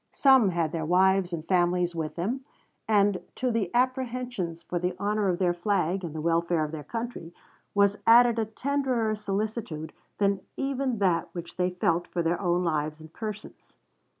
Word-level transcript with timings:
Some 0.13 0.49
had 0.49 0.71
their 0.71 0.83
wives 0.83 1.31
and 1.31 1.47
families 1.47 1.93
with 1.93 2.15
them, 2.15 2.43
and 2.87 3.21
to 3.35 3.51
the 3.51 3.69
apprehensions 3.75 4.63
for 4.63 4.79
the 4.79 4.95
honor 4.97 5.27
of 5.27 5.37
their 5.37 5.53
flag, 5.53 6.03
and 6.03 6.15
the 6.15 6.21
welfare 6.21 6.63
of 6.63 6.71
their 6.71 6.83
country, 6.83 7.35
was 7.75 7.99
added 8.07 8.39
a 8.39 8.45
tenderer 8.45 9.13
solicitude 9.13 9.93
than 10.17 10.39
even 10.57 10.97
that 10.97 11.29
which 11.33 11.55
they 11.55 11.69
felt 11.69 12.07
for 12.07 12.23
their 12.23 12.41
own 12.41 12.63
lives 12.63 12.99
and 12.99 13.13
persons. 13.13 13.75